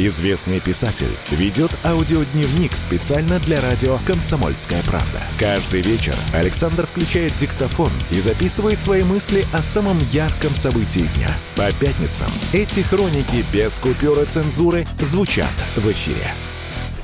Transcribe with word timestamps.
Известный 0.00 0.60
писатель 0.60 1.10
ведет 1.28 1.72
аудиодневник 1.84 2.76
специально 2.76 3.40
для 3.40 3.60
радио 3.60 3.98
«Комсомольская 4.06 4.80
правда». 4.84 5.18
Каждый 5.40 5.80
вечер 5.80 6.14
Александр 6.32 6.86
включает 6.86 7.34
диктофон 7.34 7.90
и 8.12 8.20
записывает 8.20 8.80
свои 8.80 9.02
мысли 9.02 9.44
о 9.52 9.60
самом 9.60 9.98
ярком 10.12 10.50
событии 10.50 11.08
дня. 11.16 11.30
По 11.56 11.72
пятницам 11.84 12.28
эти 12.52 12.78
хроники 12.78 13.44
без 13.52 13.80
купюры 13.80 14.24
цензуры 14.26 14.86
звучат 15.00 15.50
в 15.74 15.90
эфире. 15.90 16.30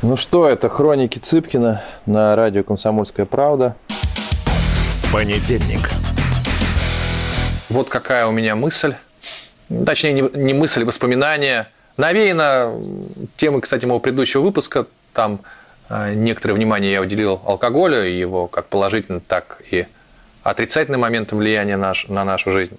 Ну 0.02 0.16
что, 0.16 0.48
это 0.48 0.68
хроники 0.68 1.18
Цыпкина 1.18 1.82
на 2.06 2.36
радио 2.36 2.62
«Комсомольская 2.62 3.26
правда». 3.26 3.74
Понедельник. 5.12 5.90
Вот 7.70 7.88
какая 7.88 8.28
у 8.28 8.30
меня 8.30 8.54
мысль. 8.54 8.94
Точнее, 9.84 10.12
не, 10.12 10.30
не 10.34 10.54
мысль, 10.54 10.82
а 10.82 10.86
воспоминание. 10.86 11.66
Навеяно 11.96 12.80
темы, 13.36 13.60
кстати, 13.60 13.84
моего 13.84 14.00
предыдущего 14.00 14.42
выпуска. 14.42 14.86
Там 15.12 15.40
э, 15.88 16.14
некоторое 16.14 16.54
внимание 16.54 16.92
я 16.92 17.00
уделил 17.00 17.40
алкоголю, 17.46 18.02
его 18.02 18.48
как 18.48 18.66
положительным, 18.66 19.20
так 19.20 19.62
и 19.70 19.86
отрицательным 20.42 21.00
моментом 21.02 21.38
влияния 21.38 21.76
наш, 21.76 22.08
на 22.08 22.24
нашу 22.24 22.52
жизнь. 22.52 22.78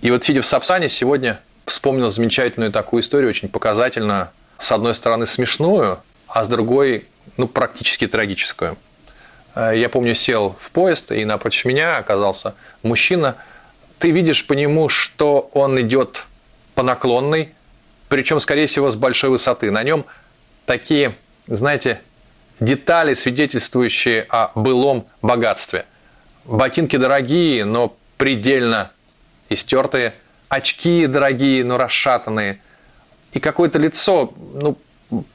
И 0.00 0.10
вот 0.10 0.24
сидя 0.24 0.42
в 0.42 0.46
Сапсане, 0.46 0.88
сегодня 0.88 1.40
вспомнил 1.66 2.10
замечательную 2.10 2.72
такую 2.72 3.02
историю, 3.02 3.30
очень 3.30 3.48
показательную. 3.48 4.28
С 4.58 4.72
одной 4.72 4.94
стороны 4.94 5.26
смешную, 5.26 6.00
а 6.26 6.44
с 6.44 6.48
другой, 6.48 7.06
ну, 7.36 7.46
практически 7.46 8.06
трагическую. 8.06 8.76
Э, 9.54 9.72
Я 9.76 9.88
помню, 9.88 10.14
сел 10.14 10.56
в 10.60 10.70
поезд, 10.70 11.12
и 11.12 11.24
напротив 11.24 11.66
меня 11.66 11.98
оказался 11.98 12.54
мужчина. 12.82 13.36
Ты 13.98 14.10
видишь 14.10 14.46
по 14.46 14.54
нему, 14.54 14.88
что 14.88 15.50
он 15.52 15.80
идет 15.80 16.24
по 16.74 16.82
наклонной, 16.82 17.54
причем, 18.08 18.40
скорее 18.40 18.66
всего, 18.66 18.90
с 18.90 18.96
большой 18.96 19.30
высоты. 19.30 19.70
На 19.70 19.82
нем 19.82 20.06
такие, 20.66 21.14
знаете, 21.46 22.00
детали, 22.60 23.14
свидетельствующие 23.14 24.26
о 24.28 24.50
былом 24.54 25.06
богатстве. 25.22 25.86
Ботинки 26.44 26.96
дорогие, 26.96 27.64
но 27.64 27.96
предельно 28.16 28.90
истертые. 29.48 30.14
Очки 30.48 31.06
дорогие, 31.06 31.64
но 31.64 31.76
расшатанные. 31.76 32.60
И 33.32 33.40
какое-то 33.40 33.78
лицо, 33.78 34.32
ну, 34.54 34.78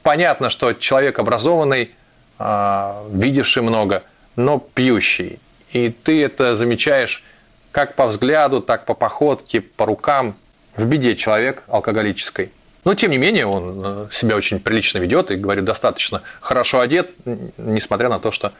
понятно, 0.02 0.50
что 0.50 0.72
человек 0.72 1.18
образованный, 1.18 1.92
а, 2.38 3.06
видевший 3.12 3.62
много, 3.62 4.02
но 4.34 4.58
пьющий. 4.58 5.38
И 5.72 5.90
ты 5.90 6.22
это 6.22 6.56
замечаешь 6.56 7.22
как 7.70 7.94
по 7.94 8.06
взгляду, 8.06 8.60
так 8.60 8.86
по 8.86 8.94
походке, 8.94 9.60
по 9.60 9.86
рукам. 9.86 10.36
В 10.76 10.86
беде 10.86 11.14
человек 11.14 11.62
алкоголической. 11.68 12.50
Но, 12.84 12.94
тем 12.94 13.10
не 13.10 13.18
менее, 13.18 13.46
он 13.46 13.82
э, 13.84 14.06
себя 14.12 14.36
очень 14.36 14.60
прилично 14.60 14.98
ведет 14.98 15.30
и, 15.30 15.36
говорит, 15.36 15.64
достаточно 15.64 16.22
хорошо 16.40 16.80
одет, 16.80 17.10
несмотря 17.56 18.08
на 18.10 18.18
то, 18.18 18.30
что 18.30 18.52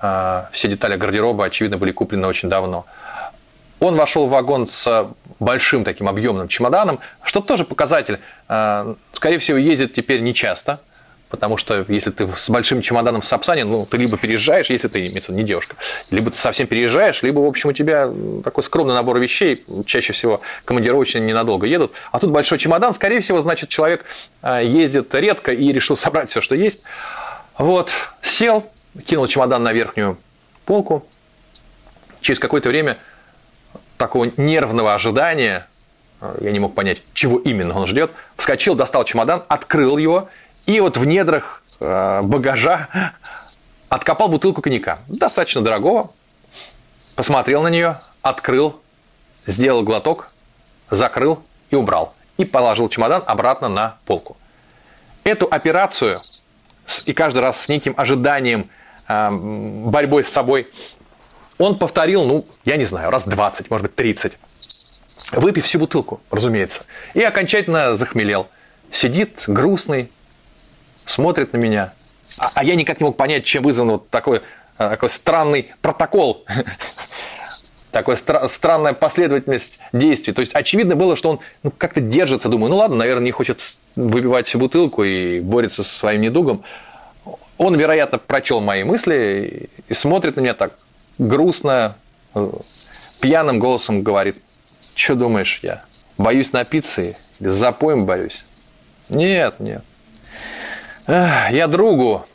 э, 0.00 0.44
все 0.52 0.68
детали 0.68 0.96
гардероба, 0.96 1.44
очевидно, 1.44 1.76
были 1.76 1.92
куплены 1.92 2.26
очень 2.26 2.48
давно. 2.48 2.86
Он 3.78 3.96
вошел 3.96 4.26
в 4.26 4.30
вагон 4.30 4.66
с 4.66 5.08
большим 5.38 5.84
таким 5.84 6.08
объемным 6.08 6.48
чемоданом, 6.48 7.00
что 7.22 7.42
тоже 7.42 7.64
показатель. 7.64 8.18
Э, 8.48 8.94
скорее 9.12 9.38
всего, 9.38 9.58
ездит 9.58 9.92
теперь 9.92 10.20
нечасто, 10.20 10.80
потому 11.28 11.56
что 11.56 11.84
если 11.88 12.10
ты 12.10 12.28
с 12.36 12.48
большим 12.48 12.82
чемоданом 12.82 13.20
в 13.20 13.24
Сапсане, 13.24 13.64
ну, 13.64 13.86
ты 13.86 13.96
либо 13.96 14.16
переезжаешь, 14.16 14.70
если 14.70 14.88
ты, 14.88 15.06
имеется 15.06 15.32
не 15.32 15.42
девушка, 15.42 15.76
либо 16.10 16.30
ты 16.30 16.38
совсем 16.38 16.66
переезжаешь, 16.66 17.22
либо, 17.22 17.40
в 17.40 17.46
общем, 17.46 17.70
у 17.70 17.72
тебя 17.72 18.10
такой 18.44 18.62
скромный 18.62 18.94
набор 18.94 19.18
вещей, 19.18 19.64
чаще 19.86 20.12
всего 20.12 20.40
командировочные 20.64 21.22
ненадолго 21.22 21.66
едут, 21.66 21.92
а 22.12 22.18
тут 22.18 22.30
большой 22.30 22.58
чемодан, 22.58 22.94
скорее 22.94 23.20
всего, 23.20 23.40
значит, 23.40 23.68
человек 23.68 24.04
э, 24.42 24.62
ездит 24.64 25.14
редко 25.14 25.52
и 25.52 25.72
решил 25.72 25.96
собрать 25.96 26.30
все, 26.30 26.40
что 26.40 26.54
есть. 26.54 26.80
Вот, 27.58 27.90
сел, 28.22 28.70
кинул 29.06 29.26
чемодан 29.26 29.62
на 29.62 29.72
верхнюю 29.72 30.18
полку, 30.64 31.06
через 32.20 32.38
какое-то 32.38 32.68
время 32.68 32.98
такого 33.96 34.30
нервного 34.36 34.94
ожидания, 34.94 35.66
э, 36.20 36.38
я 36.40 36.52
не 36.52 36.58
мог 36.58 36.74
понять, 36.74 37.02
чего 37.14 37.38
именно 37.38 37.76
он 37.76 37.86
ждет, 37.86 38.10
вскочил, 38.36 38.74
достал 38.74 39.04
чемодан, 39.04 39.44
открыл 39.48 39.96
его, 39.96 40.28
и 40.66 40.80
вот 40.80 40.96
в 40.96 41.04
недрах 41.04 41.62
э, 41.80 42.22
багажа 42.22 43.12
откопал 43.88 44.28
бутылку 44.28 44.62
коньяка, 44.62 44.98
достаточно 45.06 45.62
дорогого, 45.62 46.10
посмотрел 47.14 47.62
на 47.62 47.68
нее, 47.68 47.98
открыл, 48.22 48.80
сделал 49.46 49.82
глоток, 49.82 50.32
закрыл 50.90 51.42
и 51.70 51.76
убрал. 51.76 52.14
И 52.36 52.44
положил 52.44 52.88
чемодан 52.88 53.22
обратно 53.26 53.68
на 53.68 53.96
полку. 54.04 54.36
Эту 55.24 55.46
операцию 55.46 56.20
и 57.06 57.12
каждый 57.12 57.38
раз 57.38 57.62
с 57.62 57.68
неким 57.68 57.94
ожиданием, 57.96 58.68
э, 59.08 59.30
борьбой 59.30 60.24
с 60.24 60.28
собой, 60.28 60.68
он 61.58 61.78
повторил, 61.78 62.24
ну, 62.24 62.46
я 62.64 62.76
не 62.76 62.84
знаю, 62.84 63.10
раз 63.10 63.26
20, 63.26 63.70
может 63.70 63.86
быть, 63.86 63.94
30. 63.94 64.36
Выпив 65.32 65.64
всю 65.64 65.78
бутылку, 65.78 66.20
разумеется. 66.30 66.84
И 67.14 67.22
окончательно 67.22 67.96
захмелел. 67.96 68.48
Сидит 68.92 69.44
грустный, 69.46 70.10
смотрит 71.06 71.52
на 71.52 71.58
меня. 71.58 71.92
А, 72.38 72.50
а 72.54 72.64
я 72.64 72.74
никак 72.74 73.00
не 73.00 73.04
мог 73.06 73.16
понять, 73.16 73.44
чем 73.44 73.62
вызван 73.62 73.90
вот 73.90 74.10
такой, 74.10 74.42
а, 74.76 74.90
такой 74.90 75.08
странный 75.08 75.72
протокол, 75.80 76.44
такая 77.90 78.16
стра- 78.16 78.48
странная 78.48 78.92
последовательность 78.92 79.78
действий. 79.92 80.32
То 80.32 80.40
есть 80.40 80.54
очевидно 80.54 80.96
было, 80.96 81.16
что 81.16 81.30
он 81.30 81.40
ну, 81.62 81.70
как-то 81.70 82.00
держится. 82.00 82.48
Думаю, 82.48 82.70
ну 82.70 82.76
ладно, 82.76 82.96
наверное, 82.96 83.24
не 83.24 83.30
хочет 83.30 83.60
выпивать 83.94 84.46
всю 84.46 84.58
бутылку 84.58 85.04
и 85.04 85.40
борется 85.40 85.82
со 85.82 85.96
своим 85.96 86.20
недугом. 86.20 86.62
Он, 87.58 87.74
вероятно, 87.74 88.18
прочел 88.18 88.60
мои 88.60 88.84
мысли 88.84 89.70
и 89.88 89.94
смотрит 89.94 90.36
на 90.36 90.40
меня 90.40 90.54
так 90.54 90.74
грустно, 91.18 91.96
э, 92.34 92.50
пьяным 93.20 93.58
голосом 93.58 94.02
говорит, 94.02 94.36
что 94.94 95.14
думаешь, 95.14 95.60
я 95.62 95.82
боюсь 96.18 96.52
напиться 96.52 97.02
или 97.02 97.14
запоем 97.48 98.04
борюсь? 98.04 98.44
Нет, 99.08 99.58
нет. 99.58 99.82
Я 101.08 101.68
другу 101.68 102.26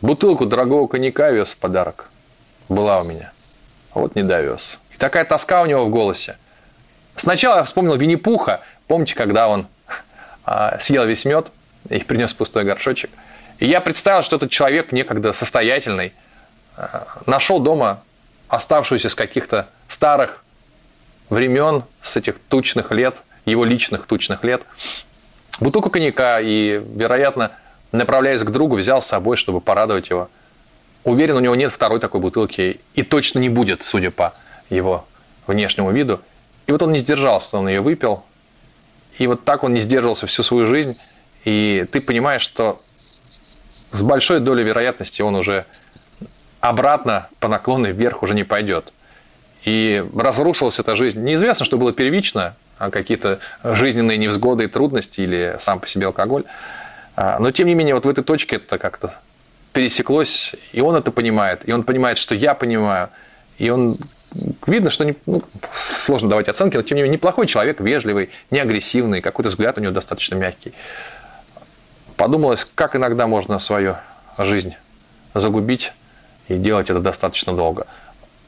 бутылку 0.00 0.46
дорогого 0.46 0.88
коньяка 0.88 1.30
вез 1.30 1.50
в 1.50 1.56
подарок. 1.58 2.10
Была 2.68 3.00
у 3.00 3.04
меня. 3.04 3.32
А 3.92 4.00
вот 4.00 4.16
не 4.16 4.24
довез. 4.24 4.78
И 4.92 4.96
такая 4.96 5.24
тоска 5.24 5.62
у 5.62 5.66
него 5.66 5.84
в 5.84 5.90
голосе. 5.90 6.36
Сначала 7.14 7.58
я 7.58 7.64
вспомнил 7.64 7.94
Винни-Пуха. 7.94 8.62
Помните, 8.88 9.14
когда 9.14 9.48
он 9.48 9.68
а, 10.44 10.78
съел 10.80 11.06
весь 11.06 11.24
мед 11.24 11.52
и 11.88 12.00
принес 12.00 12.34
пустой 12.34 12.64
горшочек? 12.64 13.10
И 13.58 13.68
я 13.68 13.80
представил, 13.80 14.22
что 14.22 14.36
этот 14.36 14.50
человек 14.50 14.90
некогда 14.90 15.32
состоятельный, 15.32 16.14
а, 16.76 17.06
нашел 17.26 17.60
дома 17.60 18.02
оставшуюся 18.48 19.08
с 19.08 19.14
каких-то 19.14 19.68
старых 19.88 20.42
времен, 21.30 21.84
с 22.02 22.16
этих 22.16 22.40
тучных 22.48 22.90
лет, 22.90 23.16
его 23.44 23.64
личных 23.64 24.06
тучных 24.06 24.42
лет, 24.42 24.62
бутылку 25.60 25.90
коньяка 25.90 26.40
и, 26.40 26.82
вероятно, 26.94 27.52
направляясь 27.92 28.42
к 28.42 28.50
другу, 28.50 28.76
взял 28.76 29.02
с 29.02 29.06
собой, 29.06 29.36
чтобы 29.36 29.60
порадовать 29.60 30.10
его. 30.10 30.28
Уверен, 31.04 31.36
у 31.36 31.40
него 31.40 31.54
нет 31.54 31.72
второй 31.72 32.00
такой 32.00 32.20
бутылки 32.20 32.80
и 32.94 33.02
точно 33.02 33.38
не 33.38 33.48
будет, 33.48 33.82
судя 33.82 34.10
по 34.10 34.34
его 34.70 35.06
внешнему 35.46 35.92
виду. 35.92 36.20
И 36.66 36.72
вот 36.72 36.82
он 36.82 36.92
не 36.92 36.98
сдержался, 36.98 37.58
он 37.58 37.68
ее 37.68 37.80
выпил. 37.80 38.24
И 39.18 39.26
вот 39.26 39.44
так 39.44 39.62
он 39.62 39.72
не 39.72 39.80
сдерживался 39.80 40.26
всю 40.26 40.42
свою 40.42 40.66
жизнь. 40.66 40.98
И 41.44 41.86
ты 41.92 42.00
понимаешь, 42.00 42.42
что 42.42 42.80
с 43.92 44.02
большой 44.02 44.40
долей 44.40 44.64
вероятности 44.64 45.22
он 45.22 45.36
уже 45.36 45.64
обратно 46.60 47.28
по 47.38 47.48
наклонной 47.48 47.92
вверх 47.92 48.22
уже 48.22 48.34
не 48.34 48.44
пойдет. 48.44 48.92
И 49.64 50.04
разрушилась 50.16 50.78
эта 50.78 50.96
жизнь. 50.96 51.20
Неизвестно, 51.22 51.64
что 51.64 51.78
было 51.78 51.92
первично, 51.92 52.56
какие-то 52.78 53.40
жизненные 53.62 54.18
невзгоды 54.18 54.64
и 54.64 54.66
трудности 54.68 55.20
или 55.20 55.56
сам 55.60 55.80
по 55.80 55.86
себе 55.88 56.06
алкоголь. 56.06 56.44
А, 57.16 57.38
Но, 57.38 57.50
тем 57.50 57.68
не 57.68 57.74
менее, 57.74 57.94
вот 57.94 58.04
в 58.04 58.08
этой 58.08 58.22
точке 58.22 58.56
это 58.56 58.78
как-то 58.78 59.14
пересеклось, 59.72 60.54
и 60.72 60.80
он 60.80 60.96
это 60.96 61.10
понимает, 61.10 61.60
и 61.68 61.72
он 61.72 61.82
понимает, 61.82 62.18
что 62.18 62.34
я 62.34 62.54
понимаю, 62.54 63.10
и 63.58 63.68
он 63.70 63.98
видно, 64.66 64.90
что 64.90 65.04
не, 65.04 65.16
ну, 65.26 65.42
сложно 65.72 66.30
давать 66.30 66.48
оценки, 66.48 66.76
но 66.76 66.82
тем 66.82 66.96
не 66.96 67.02
менее 67.02 67.16
неплохой 67.16 67.46
человек, 67.46 67.80
вежливый, 67.80 68.30
не 68.50 68.58
агрессивный, 68.58 69.20
какой-то 69.20 69.50
взгляд 69.50 69.78
у 69.78 69.80
него 69.80 69.92
достаточно 69.92 70.34
мягкий. 70.34 70.72
Подумалось, 72.16 72.66
как 72.74 72.96
иногда 72.96 73.26
можно 73.26 73.58
свою 73.58 73.96
жизнь 74.38 74.74
загубить 75.34 75.92
и 76.48 76.56
делать 76.56 76.90
это 76.90 77.00
достаточно 77.00 77.52
долго. 77.54 77.86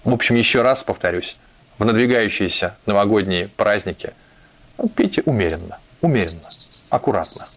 В 0.05 0.13
общем, 0.13 0.37
еще 0.37 0.63
раз 0.63 0.83
повторюсь, 0.83 1.37
в 1.79 1.85
надвигающиеся 1.85 2.77
новогодние 2.87 3.49
праздники 3.49 4.13
пейте 4.97 5.23
умеренно, 5.25 5.79
умеренно, 6.01 6.49
аккуратно, 6.91 7.49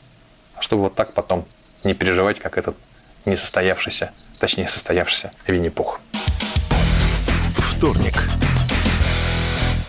чтобы 0.60 0.84
вот 0.84 0.96
так 0.96 1.14
потом 1.14 1.46
не 1.84 1.94
переживать, 1.94 2.40
как 2.40 2.58
этот 2.58 2.76
несостоявшийся, 3.26 4.12
точнее 4.40 4.68
состоявшийся 4.68 5.32
Винни-Пух. 5.48 6.00
Вторник. 7.58 8.30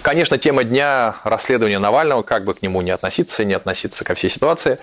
Конечно, 0.03 0.39
тема 0.39 0.65
дня 0.65 1.17
расследования 1.25 1.79
Навального, 1.79 2.23
как 2.23 2.45
бы 2.45 2.55
к 2.55 2.63
нему 2.63 2.81
не 2.83 2.91
относиться, 2.91 3.45
не 3.45 3.55
относиться 3.55 4.05
ко 4.05 4.15
всей 4.15 4.31
ситуации. 4.31 4.79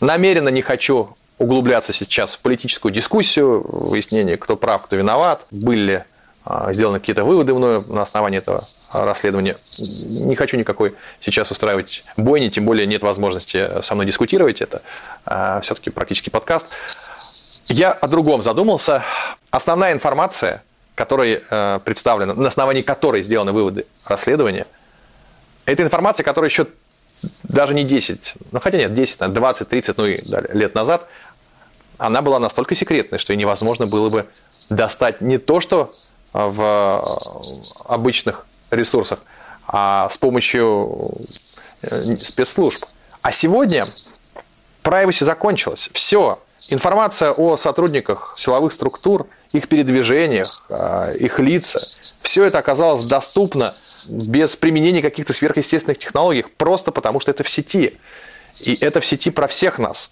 Намеренно 0.00 0.48
не 0.48 0.62
хочу 0.62 1.16
углубляться 1.38 1.92
сейчас 1.92 2.34
в 2.34 2.40
политическую 2.40 2.92
дискуссию, 2.92 3.62
выяснение, 3.68 4.36
кто 4.36 4.56
прав, 4.56 4.82
кто 4.82 4.96
виноват, 4.96 5.44
были 5.50 5.80
ли 5.80 6.02
а, 6.44 6.72
сделаны 6.72 7.00
какие-то 7.00 7.24
выводы 7.24 7.52
мною 7.54 7.84
на 7.88 8.02
основании 8.02 8.38
этого 8.38 8.66
расследования. 8.92 9.56
Не 9.78 10.36
хочу 10.36 10.56
никакой 10.56 10.94
сейчас 11.20 11.50
устраивать 11.50 12.04
бойни, 12.16 12.48
тем 12.48 12.64
более 12.64 12.86
нет 12.86 13.02
возможности 13.02 13.82
со 13.82 13.94
мной 13.94 14.06
дискутировать. 14.06 14.60
Это 14.60 14.82
а, 15.24 15.60
все-таки 15.60 15.90
практически 15.90 16.30
подкаст. 16.30 16.68
Я 17.66 17.92
о 17.92 18.06
другом 18.06 18.42
задумался. 18.42 19.02
Основная 19.50 19.92
информация, 19.92 20.62
которой 20.94 21.42
э, 21.48 21.80
представлена, 21.84 22.34
на 22.34 22.48
основании 22.48 22.82
которой 22.82 23.22
сделаны 23.22 23.52
выводы 23.52 23.86
расследования, 24.04 24.66
это 25.64 25.82
информация, 25.82 26.22
которая 26.22 26.48
еще 26.48 26.68
даже 27.42 27.74
не 27.74 27.84
10, 27.84 28.34
ну 28.52 28.60
хотя 28.60 28.78
нет, 28.78 28.94
10, 28.94 29.18
20, 29.32 29.68
30 29.68 29.96
ну 29.96 30.06
и 30.06 30.20
лет 30.52 30.74
назад, 30.74 31.06
она 31.98 32.22
была 32.22 32.38
настолько 32.38 32.74
секретной, 32.74 33.18
что 33.18 33.32
и 33.32 33.36
невозможно 33.36 33.86
было 33.86 34.10
бы 34.10 34.26
достать 34.68 35.20
не 35.20 35.38
то, 35.38 35.60
что 35.60 35.92
в 36.32 36.60
э, 36.60 37.92
обычных 37.92 38.46
ресурсах, 38.70 39.20
а 39.66 40.08
с 40.08 40.18
помощью 40.18 41.10
э, 41.82 42.16
спецслужб. 42.16 42.84
А 43.22 43.32
сегодня 43.32 43.86
privacy 44.82 45.24
закончилась. 45.24 45.90
Все. 45.92 46.38
Информация 46.68 47.30
о 47.30 47.56
сотрудниках 47.56 48.34
силовых 48.38 48.72
структур, 48.72 49.26
их 49.52 49.68
передвижениях, 49.68 50.64
а, 50.68 51.12
их 51.12 51.38
лица, 51.38 51.80
все 52.22 52.44
это 52.44 52.58
оказалось 52.58 53.02
доступно 53.02 53.74
без 54.06 54.56
применения 54.56 55.02
каких-то 55.02 55.32
сверхъестественных 55.32 55.98
технологий, 55.98 56.44
просто 56.56 56.92
потому 56.92 57.20
что 57.20 57.30
это 57.30 57.44
в 57.44 57.50
сети. 57.50 57.98
И 58.60 58.74
это 58.80 59.00
в 59.00 59.06
сети 59.06 59.30
про 59.30 59.48
всех 59.48 59.78
нас. 59.78 60.10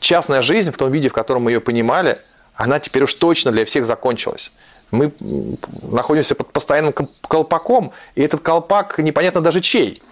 Частная 0.00 0.42
жизнь 0.42 0.72
в 0.72 0.76
том 0.76 0.90
виде, 0.90 1.08
в 1.08 1.12
котором 1.12 1.44
мы 1.44 1.52
ее 1.52 1.60
понимали, 1.60 2.18
она 2.54 2.78
теперь 2.80 3.04
уж 3.04 3.14
точно 3.14 3.52
для 3.52 3.64
всех 3.64 3.86
закончилась. 3.86 4.50
Мы 4.90 5.12
находимся 5.82 6.34
под 6.34 6.52
постоянным 6.52 6.92
колпаком, 7.28 7.92
и 8.14 8.22
этот 8.22 8.40
колпак 8.40 8.98
непонятно 8.98 9.40
даже 9.40 9.60
чей. 9.60 10.02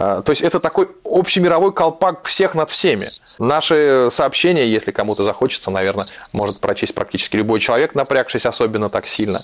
А, 0.00 0.22
то 0.22 0.30
есть 0.30 0.42
это 0.42 0.60
такой 0.60 0.88
общемировой 1.04 1.72
колпак 1.72 2.24
всех 2.24 2.54
над 2.54 2.70
всеми. 2.70 3.10
Наши 3.40 4.08
сообщения, 4.12 4.64
если 4.64 4.92
кому-то 4.92 5.24
захочется, 5.24 5.72
наверное, 5.72 6.06
может 6.32 6.60
прочесть 6.60 6.94
практически 6.94 7.34
любой 7.34 7.58
человек, 7.58 7.96
напрягшись 7.96 8.46
особенно 8.46 8.90
так 8.90 9.08
сильно. 9.08 9.42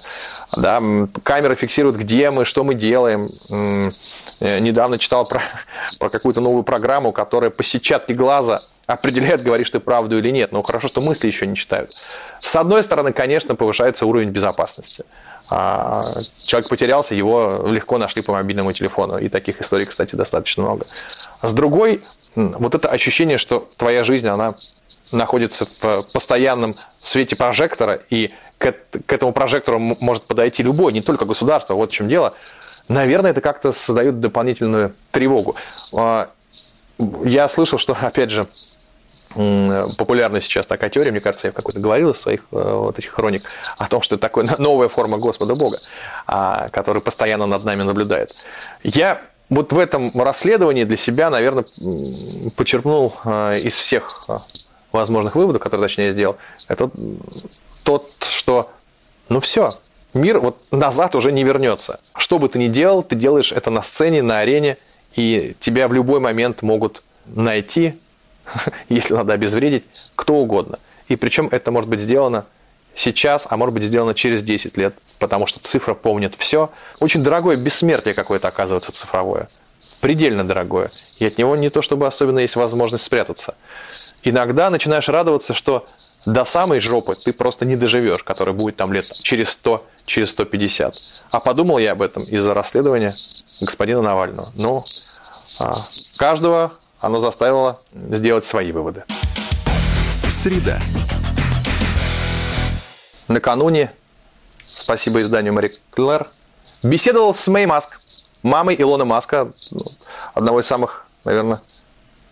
Да, 0.56 0.81
камеры 1.25 1.56
фиксируют, 1.56 1.97
где 1.97 2.31
мы, 2.31 2.45
что 2.45 2.62
мы 2.62 2.77
делаем. 2.77 3.29
Э, 4.39 4.61
недавно 4.61 4.99
читал 4.99 5.27
про, 5.27 5.43
про 5.99 6.09
какую-то 6.09 6.41
новую 6.41 6.62
программу, 6.62 7.11
которая 7.11 7.51
по 7.51 7.65
сетчатке 7.65 8.15
глаза 8.15 8.62
определяет, 8.87 9.43
говоришь 9.43 9.71
ты 9.71 9.81
правду 9.81 10.19
или 10.19 10.31
нет. 10.31 10.53
Но 10.53 10.62
хорошо, 10.62 10.87
что 10.87 11.01
мысли 11.01 11.27
еще 11.27 11.49
не 11.49 11.56
читают. 11.56 11.91
С 12.41 12.55
одной 12.55 12.85
стороны, 12.85 13.12
конечно, 13.12 13.56
повышается 13.56 14.06
уровень 14.06 14.31
безопасности. 14.31 15.05
А 15.50 16.05
человек 16.43 16.69
потерялся, 16.69 17.14
его 17.14 17.67
легко 17.69 17.99
нашли 17.99 18.23
по 18.23 18.32
мобильному 18.32 18.73
телефону. 18.73 19.19
И 19.19 19.29
таких 19.29 19.61
историй, 19.61 19.87
кстати, 19.87 20.17
достаточно 20.17 20.62
много. 20.62 20.87
С 21.43 21.52
другой, 21.52 22.02
вот 22.35 22.75
это 22.75 22.88
ощущение, 22.88 23.38
что 23.38 23.69
твоя 23.76 24.05
жизнь, 24.05 24.26
она 24.26 24.55
находится 25.12 25.67
в 25.81 26.02
постоянном 26.12 26.76
свете 27.00 27.37
прожектора, 27.37 28.00
и 28.11 28.31
к, 28.58 28.75
этому 29.08 29.32
прожектору 29.32 29.79
может 29.79 30.25
подойти 30.25 30.62
любой, 30.62 30.93
не 30.93 31.02
только 31.02 31.25
государство, 31.25 31.75
вот 31.75 31.91
в 31.91 31.94
чем 31.94 32.08
дело. 32.08 32.35
Наверное, 32.88 33.31
это 33.31 33.41
как-то 33.41 33.73
создает 33.73 34.20
дополнительную 34.20 34.94
тревогу. 35.11 35.56
А, 35.94 36.31
я 37.25 37.49
слышал, 37.49 37.79
что, 37.79 37.96
опять 38.00 38.31
же, 38.31 38.46
популярна 39.35 40.41
сейчас 40.41 40.67
такая 40.67 40.91
теория, 40.91 41.11
мне 41.11 41.21
кажется, 41.21 41.49
я 41.49 41.53
какой-то 41.53 41.81
говорил 41.81 42.11
из 42.11 42.21
своих 42.21 42.41
э, 42.53 42.57
вот 42.57 42.99
этих 42.99 43.11
хроник, 43.13 43.43
о 43.77 43.89
том, 43.89 44.03
что 44.03 44.15
это 44.15 44.23
такая 44.23 44.47
новая 44.59 44.89
форма 44.89 45.19
Господа 45.19 45.55
Бога, 45.55 45.79
а, 46.27 46.69
который 46.71 47.03
постоянно 47.03 47.47
над 47.47 47.65
нами 47.65 47.83
наблюдает. 47.83 48.35
Я 48.83 49.21
вот 49.51 49.73
в 49.73 49.79
этом 49.79 50.11
расследовании 50.15 50.85
для 50.85 50.97
себя, 50.97 51.31
наверное, 51.31 51.65
почерпнул 52.57 53.15
э, 53.25 53.61
из 53.61 53.77
всех 53.77 54.25
э, 54.29 54.39
возможных 54.93 55.35
выводов, 55.35 55.63
которые, 55.63 55.89
точнее, 55.89 56.07
я 56.07 56.13
сделал, 56.13 56.37
это 56.69 56.91
тот, 57.83 58.11
что, 58.23 58.71
ну 59.29 59.41
все, 59.41 59.73
мир 60.15 60.39
вот 60.39 60.59
назад 60.71 61.15
уже 61.15 61.33
не 61.33 61.45
вернется. 61.45 62.01
Что 62.17 62.39
бы 62.39 62.49
ты 62.49 62.59
ни 62.59 62.69
делал, 62.69 63.03
ты 63.03 63.17
делаешь 63.17 63.53
это 63.53 63.71
на 63.71 63.83
сцене, 63.83 64.23
на 64.23 64.39
арене, 64.39 64.79
и 65.17 65.55
тебя 65.61 65.89
в 65.89 65.93
любой 65.93 66.21
момент 66.21 66.63
могут 66.63 67.03
найти, 67.27 67.99
если 68.88 69.14
надо 69.14 69.32
обезвредить, 69.32 69.85
кто 70.17 70.37
угодно. 70.37 70.79
И 71.08 71.17
причем 71.17 71.49
это 71.50 71.70
может 71.70 71.91
быть 71.91 72.00
сделано 72.00 72.46
сейчас, 72.94 73.46
а 73.50 73.56
может 73.56 73.75
быть 73.75 73.82
сделано 73.82 74.14
через 74.14 74.43
10 74.43 74.76
лет, 74.76 74.94
потому 75.19 75.46
что 75.46 75.61
цифра 75.61 75.94
помнит 75.94 76.35
все. 76.38 76.70
Очень 77.00 77.23
дорогое 77.23 77.56
бессмертие 77.56 78.14
какое-то 78.14 78.49
оказывается 78.49 78.93
цифровое. 78.93 79.49
Предельно 80.00 80.46
дорогое. 80.46 80.91
И 81.19 81.26
от 81.26 81.38
него 81.38 81.56
не 81.56 81.70
то 81.70 81.82
чтобы 81.82 82.06
особенно 82.06 82.38
есть 82.38 82.56
возможность 82.56 83.05
спрятаться. 83.05 83.55
Иногда 84.23 84.70
начинаешь 84.70 85.08
радоваться, 85.08 85.55
что 85.55 85.87
до 86.25 86.44
самой 86.44 86.81
жопы 86.81 87.14
ты 87.14 87.32
просто 87.32 87.67
не 87.67 87.76
доживешь, 87.76 88.23
который 88.23 88.55
будет 88.55 88.76
там 88.76 88.93
лет 88.93 89.11
через 89.12 89.50
100, 89.50 89.87
через 90.06 90.31
150. 90.31 90.94
А 91.31 91.41
подумал 91.41 91.79
я 91.79 91.93
об 91.93 92.02
этом 92.02 92.23
из-за 92.25 92.55
расследования 92.55 93.14
господина 93.61 94.00
Навального. 94.00 94.50
Ну, 94.55 94.85
а, 95.58 95.82
каждого 96.17 96.73
оно 97.05 97.21
заставило 97.21 97.81
сделать 97.93 98.47
свои 98.47 98.73
выводы. 98.73 99.05
Среда. 100.29 100.79
Накануне, 103.29 103.93
спасибо 104.67 105.21
изданию 105.21 105.53
Мари 105.53 105.75
Клэр, 105.91 106.27
беседовал 106.83 107.35
с 107.35 107.47
Мэй 107.49 107.67
Маск, 107.67 108.01
мамой 108.43 108.77
Илона 108.79 109.05
Маска, 109.05 109.53
ну, 109.71 109.85
одного 110.35 110.61
из 110.61 110.67
самых, 110.67 111.06
наверное, 111.25 111.61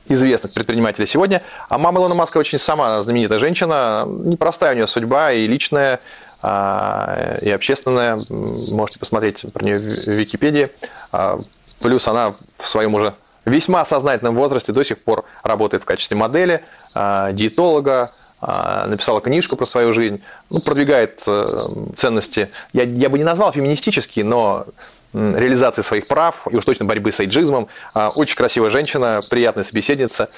известных 0.08 0.52
предпринимателей 0.52 1.06
сегодня. 1.06 1.42
А 1.68 1.78
мама 1.78 2.00
Илона 2.00 2.14
Маска 2.14 2.38
очень 2.38 2.58
сама 2.58 3.02
знаменитая 3.02 3.38
женщина, 3.38 4.04
непростая 4.06 4.72
у 4.72 4.76
нее 4.76 4.86
судьба 4.86 5.32
и 5.32 5.46
личная, 5.46 6.00
а, 6.42 7.38
и 7.40 7.50
общественная. 7.50 8.18
Можете 8.28 8.98
посмотреть 8.98 9.44
про 9.52 9.64
нее 9.64 9.78
в 9.78 10.08
Википедии. 10.08 10.70
А, 11.12 11.40
плюс 11.80 12.08
она 12.08 12.34
в 12.58 12.68
своем 12.68 12.94
уже 12.94 13.14
весьма 13.44 13.84
сознательном 13.84 14.36
возрасте 14.36 14.72
до 14.72 14.84
сих 14.84 14.98
пор 14.98 15.24
работает 15.42 15.82
в 15.82 15.86
качестве 15.86 16.16
модели, 16.16 16.64
а, 16.94 17.32
диетолога, 17.32 18.12
написала 18.40 19.20
книжку 19.20 19.54
про 19.54 19.66
свою 19.66 19.92
жизнь, 19.92 20.20
ну, 20.50 20.60
продвигает 20.60 21.22
э, 21.28 21.46
ценности, 21.94 22.50
я, 22.72 22.82
я 22.82 23.08
бы 23.08 23.16
не 23.16 23.22
назвал 23.22 23.52
феминистические, 23.52 24.24
но 24.24 24.66
реализации 25.14 25.82
своих 25.82 26.08
прав 26.08 26.48
и 26.50 26.56
уж 26.56 26.64
точно 26.64 26.86
борьбы 26.86 27.12
с 27.12 27.20
эйджизмом. 27.20 27.68
Очень 27.94 28.36
красивая 28.36 28.70
женщина, 28.70 29.20
приятная 29.30 29.62
собеседница. 29.62 30.28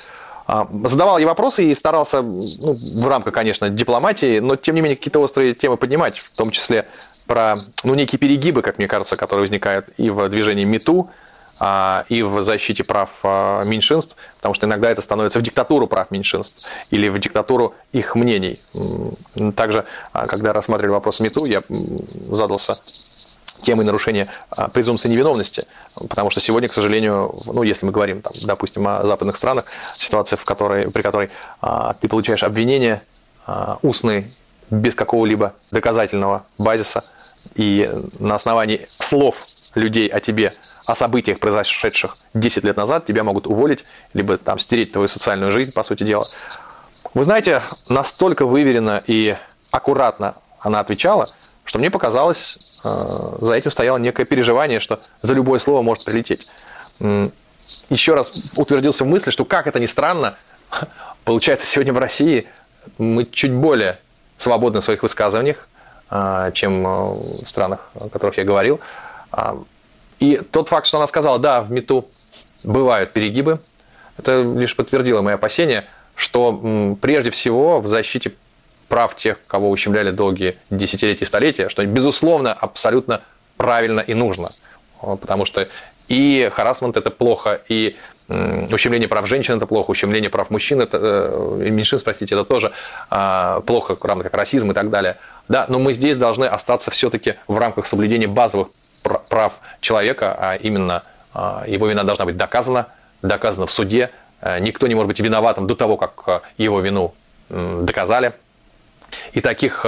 Задавал 0.46 1.18
ей 1.18 1.24
вопросы 1.24 1.64
и 1.64 1.74
старался, 1.74 2.20
ну, 2.20 2.74
в 2.74 3.08
рамках, 3.08 3.32
конечно, 3.32 3.70
дипломатии, 3.70 4.40
но 4.40 4.56
тем 4.56 4.74
не 4.74 4.82
менее 4.82 4.96
какие-то 4.96 5.20
острые 5.20 5.54
темы 5.54 5.76
поднимать, 5.76 6.18
в 6.18 6.30
том 6.36 6.50
числе 6.50 6.86
про 7.26 7.56
ну, 7.82 7.94
некие 7.94 8.18
перегибы, 8.18 8.60
как 8.60 8.76
мне 8.76 8.86
кажется, 8.86 9.16
которые 9.16 9.44
возникают 9.44 9.86
и 9.96 10.10
в 10.10 10.28
движении 10.28 10.64
МИТУ, 10.64 11.08
и 11.60 12.22
в 12.22 12.42
защите 12.42 12.82
прав 12.84 13.10
меньшинств, 13.64 14.16
потому 14.36 14.54
что 14.54 14.66
иногда 14.66 14.90
это 14.90 15.02
становится 15.02 15.38
в 15.38 15.42
диктатуру 15.42 15.86
прав 15.86 16.10
меньшинств 16.10 16.68
или 16.90 17.08
в 17.08 17.18
диктатуру 17.18 17.74
их 17.92 18.14
мнений. 18.16 18.60
Также, 19.54 19.84
когда 20.12 20.52
рассматривали 20.52 20.92
вопрос 20.92 21.20
МИТУ, 21.20 21.44
я 21.44 21.62
задался 22.30 22.78
темой 23.64 23.84
нарушения 23.84 24.28
а, 24.50 24.68
презумпции 24.68 25.08
невиновности. 25.08 25.66
Потому 25.94 26.30
что 26.30 26.40
сегодня, 26.40 26.68
к 26.68 26.72
сожалению, 26.72 27.34
ну, 27.46 27.62
если 27.62 27.86
мы 27.86 27.92
говорим, 27.92 28.22
там, 28.22 28.32
допустим, 28.42 28.86
о 28.86 29.04
западных 29.04 29.36
странах, 29.36 29.64
ситуация, 29.96 30.36
в 30.36 30.44
которой, 30.44 30.90
при 30.90 31.02
которой 31.02 31.30
а, 31.60 31.94
ты 32.00 32.08
получаешь 32.08 32.44
обвинение 32.44 33.02
а, 33.46 33.78
устные, 33.82 34.30
без 34.70 34.94
какого-либо 34.94 35.54
доказательного 35.70 36.44
базиса, 36.58 37.04
и 37.54 37.90
на 38.18 38.36
основании 38.36 38.88
слов 38.98 39.46
людей 39.76 40.08
о 40.08 40.20
тебе, 40.20 40.54
о 40.86 40.94
событиях, 40.94 41.38
произошедших 41.38 42.16
10 42.34 42.64
лет 42.64 42.76
назад, 42.76 43.06
тебя 43.06 43.24
могут 43.24 43.46
уволить, 43.46 43.84
либо 44.12 44.38
там 44.38 44.58
стереть 44.58 44.92
твою 44.92 45.08
социальную 45.08 45.52
жизнь, 45.52 45.72
по 45.72 45.82
сути 45.82 46.04
дела. 46.04 46.26
Вы 47.14 47.24
знаете, 47.24 47.62
настолько 47.88 48.46
выверенно 48.46 49.02
и 49.06 49.36
аккуратно 49.70 50.34
она 50.60 50.80
отвечала, 50.80 51.28
что 51.64 51.78
мне 51.78 51.90
показалось, 51.90 52.58
э, 52.84 53.36
за 53.40 53.52
этим 53.52 53.70
стояло 53.70 53.98
некое 53.98 54.24
переживание, 54.24 54.80
что 54.80 55.00
за 55.22 55.34
любое 55.34 55.58
слово 55.58 55.82
может 55.82 56.04
прилететь. 56.04 56.48
еще 57.90 58.14
раз 58.14 58.32
утвердился 58.56 59.04
в 59.04 59.08
мысли, 59.08 59.30
что 59.30 59.44
как 59.44 59.66
это 59.66 59.78
ни 59.80 59.86
странно, 59.86 60.36
получается, 61.24 61.66
сегодня 61.66 61.92
в 61.92 61.98
России 61.98 62.46
мы 62.98 63.24
чуть 63.24 63.52
более 63.52 63.98
свободны 64.38 64.80
в 64.80 64.84
своих 64.84 65.02
высказываниях, 65.02 65.68
а, 66.10 66.50
чем 66.52 66.86
э, 66.86 66.90
в 67.44 67.46
странах, 67.46 67.90
о 67.94 68.08
которых 68.08 68.36
я 68.38 68.44
говорил. 68.44 68.80
А, 69.36 69.58
и 70.20 70.40
тот 70.50 70.68
факт, 70.68 70.86
что 70.86 70.98
она 70.98 71.06
сказала, 71.08 71.38
да, 71.38 71.62
в 71.62 71.70
МИТУ 71.70 72.08
бывают 72.62 73.12
перегибы, 73.12 73.58
это 74.16 74.42
лишь 74.42 74.76
подтвердило 74.76 75.22
мои 75.22 75.34
опасения, 75.34 75.86
что 76.14 76.96
прежде 77.00 77.30
всего 77.30 77.80
в 77.80 77.86
защите 77.86 78.32
прав 78.88 79.16
тех, 79.16 79.38
кого 79.46 79.70
ущемляли 79.70 80.12
долгие 80.12 80.56
десятилетия 80.70 81.24
и 81.24 81.26
столетия, 81.26 81.68
что, 81.68 81.84
безусловно, 81.84 82.52
абсолютно 82.52 83.22
правильно 83.56 84.00
и 84.00 84.14
нужно. 84.14 84.50
Потому 85.00 85.44
что 85.44 85.68
и 86.06 86.48
харасмент– 86.52 86.96
это 86.98 87.10
плохо, 87.10 87.60
и 87.68 87.96
ущемление 88.28 89.08
прав 89.08 89.26
женщин– 89.26 89.54
это 89.56 89.66
плохо, 89.66 89.90
ущемление 89.90 90.30
прав 90.30 90.48
мужчин, 90.50 90.80
это, 90.80 90.98
э, 91.02 91.68
меньшинств, 91.70 92.04
простите, 92.04 92.34
это 92.34 92.44
тоже 92.44 92.72
а, 93.10 93.60
плохо, 93.62 93.98
равно 94.00 94.22
как 94.22 94.34
расизм 94.34 94.70
и 94.70 94.74
так 94.74 94.90
далее. 94.90 95.18
Да, 95.48 95.66
но 95.68 95.78
мы 95.78 95.92
здесь 95.92 96.16
должны 96.16 96.44
остаться 96.44 96.90
все-таки 96.90 97.34
в 97.48 97.58
рамках 97.58 97.86
соблюдения 97.86 98.28
базовых 98.28 98.68
прав 99.04 99.54
человека, 99.80 100.36
а 100.38 100.56
именно 100.56 101.02
а, 101.32 101.64
его 101.66 101.86
вина 101.86 102.04
должна 102.04 102.24
быть 102.24 102.36
доказана, 102.36 102.88
доказана 103.22 103.66
в 103.66 103.70
суде, 103.70 104.10
э, 104.40 104.58
никто 104.60 104.86
не 104.86 104.94
может 104.94 105.08
быть 105.08 105.20
виноватым 105.20 105.66
до 105.66 105.74
того, 105.74 105.96
как 105.96 106.22
э, 106.26 106.40
его 106.58 106.80
вину 106.80 107.14
доказали. 107.48 108.32
И 109.32 109.40
таких 109.40 109.84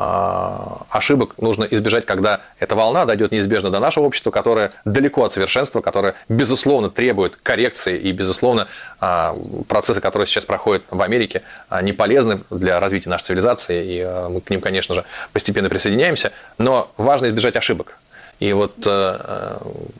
а, 0.00 0.86
ошибок 0.90 1.34
нужно 1.38 1.64
избежать, 1.64 2.06
когда 2.06 2.42
эта 2.60 2.76
волна 2.76 3.04
дойдет 3.04 3.32
неизбежно 3.32 3.70
до 3.70 3.80
нашего 3.80 4.04
общества, 4.04 4.30
которое 4.30 4.70
далеко 4.84 5.24
от 5.24 5.32
совершенства, 5.32 5.80
которое, 5.80 6.14
безусловно, 6.28 6.88
требует 6.88 7.34
коррекции, 7.42 7.98
и, 7.98 8.12
безусловно, 8.12 8.68
а, 9.00 9.36
процессы, 9.66 10.00
которые 10.00 10.28
сейчас 10.28 10.44
проходят 10.44 10.84
в 10.88 11.02
Америке, 11.02 11.42
не 11.82 11.92
полезны 11.92 12.42
для 12.48 12.78
развития 12.78 13.10
нашей 13.10 13.24
цивилизации, 13.24 13.84
и 13.84 14.28
мы 14.30 14.40
к 14.40 14.50
ним, 14.50 14.60
конечно 14.60 14.94
же, 14.94 15.04
постепенно 15.32 15.68
присоединяемся, 15.68 16.30
но 16.58 16.92
важно 16.96 17.26
избежать 17.26 17.56
ошибок. 17.56 17.98
И 18.38 18.52
вот, 18.52 18.74
э, 18.86 18.90
э, 18.90 19.58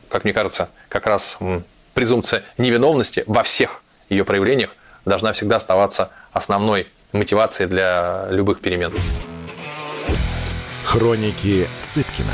как 0.09 0.23
мне 0.23 0.33
кажется, 0.33 0.69
как 0.87 1.05
раз 1.05 1.37
презумпция 1.93 2.43
невиновности 2.57 3.23
во 3.27 3.43
всех 3.43 3.81
ее 4.09 4.23
проявлениях 4.23 4.71
должна 5.05 5.33
всегда 5.33 5.57
оставаться 5.57 6.11
основной 6.31 6.87
мотивацией 7.11 7.67
для 7.67 8.27
любых 8.29 8.61
перемен. 8.61 8.93
Хроники 10.85 11.67
Цыпкина. 11.81 12.33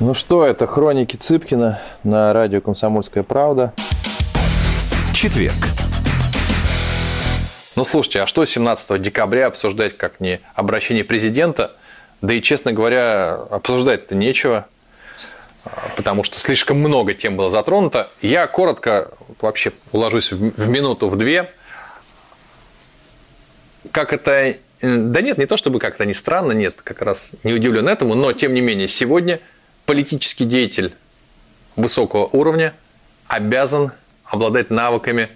Ну 0.00 0.14
что, 0.14 0.44
это 0.44 0.66
хроники 0.66 1.16
Цыпкина 1.16 1.80
на 2.04 2.32
радио 2.32 2.60
«Комсомольская 2.60 3.22
правда». 3.22 3.72
Четверг. 5.14 5.54
Ну 7.76 7.84
слушайте, 7.84 8.22
а 8.22 8.26
что 8.26 8.44
17 8.44 9.00
декабря 9.00 9.46
обсуждать 9.46 9.96
как 9.96 10.18
не 10.18 10.40
обращение 10.54 11.04
президента– 11.04 11.76
да 12.22 12.34
и, 12.34 12.42
честно 12.42 12.72
говоря, 12.72 13.34
обсуждать-то 13.50 14.14
нечего, 14.14 14.66
потому 15.96 16.22
что 16.22 16.38
слишком 16.38 16.78
много 16.78 17.14
тем 17.14 17.36
было 17.36 17.48
затронуто. 17.48 18.10
Я 18.20 18.46
коротко 18.46 19.10
вообще 19.40 19.72
уложусь 19.92 20.32
в 20.32 20.68
минуту, 20.68 21.08
в 21.08 21.16
две. 21.16 21.52
Как 23.90 24.12
это... 24.12 24.56
Да 24.82 25.20
нет, 25.20 25.36
не 25.36 25.46
то 25.46 25.56
чтобы 25.56 25.78
как-то 25.78 26.06
не 26.06 26.14
странно, 26.14 26.52
нет, 26.52 26.80
как 26.82 27.02
раз 27.02 27.32
не 27.42 27.52
удивлен 27.52 27.86
этому, 27.88 28.14
но 28.14 28.32
тем 28.32 28.54
не 28.54 28.62
менее 28.62 28.88
сегодня 28.88 29.40
политический 29.90 30.44
деятель 30.44 30.94
высокого 31.74 32.26
уровня 32.26 32.74
обязан 33.26 33.90
обладать 34.24 34.70
навыками 34.70 35.28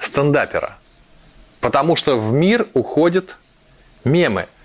стендапера. 0.00 0.78
Потому 1.60 1.96
что 1.96 2.16
в 2.16 2.32
мир 2.32 2.68
уходят 2.74 3.36
мемы– 4.04 4.46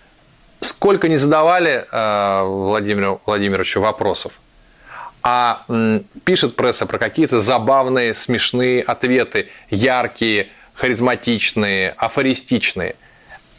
сколько 0.64 1.10
не 1.10 1.18
задавали 1.18 1.86
э, 1.92 2.44
Владимиру 2.44 3.22
Владимировичу 3.26 3.82
вопросов, 3.82 4.34
а 5.22 5.66
пишет 6.26 6.56
пресса 6.56 6.86
про 6.86 6.98
какие-то 6.98 7.40
забавные, 7.40 8.14
смешные 8.14 8.82
ответы, 8.82 9.50
яркие, 9.70 10.50
харизматичные, 10.74 11.92
афористичные. 11.92 12.96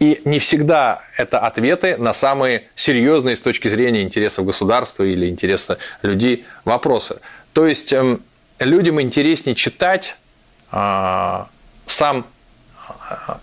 И 0.01 0.21
не 0.25 0.39
всегда 0.39 1.03
это 1.17 1.39
ответы 1.39 1.97
на 1.97 2.13
самые 2.13 2.65
серьезные 2.75 3.37
с 3.37 3.41
точки 3.41 3.69
зрения 3.69 4.03
интересов 4.03 4.45
государства 4.45 5.05
или 5.05 5.29
интереса 5.29 5.79
людей 6.03 6.47
вопросы. 6.65 7.21
То 7.53 7.67
есть 7.67 7.93
эм, 7.93 8.23
людям 8.59 9.01
интереснее 9.01 9.55
читать 9.55 10.17
а, 10.71 11.49
сам 11.87 12.27